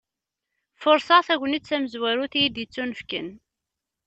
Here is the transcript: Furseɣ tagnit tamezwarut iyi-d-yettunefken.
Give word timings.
Furseɣ 0.81 1.19
tagnit 1.27 1.67
tamezwarut 1.69 2.33
iyi-d-yettunefken. 2.37 3.27